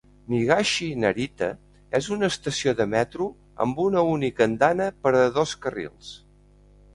[0.35, 1.49] Higashi-Narita
[1.99, 3.27] és una estació de metro
[3.67, 6.11] amb una única andana per a dos carrils.